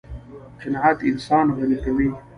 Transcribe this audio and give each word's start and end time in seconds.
قناعت 0.63 0.99
انسان 1.11 1.45
غني 1.57 1.77
کوي. 1.83 2.07